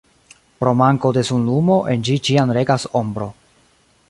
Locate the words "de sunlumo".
1.19-1.77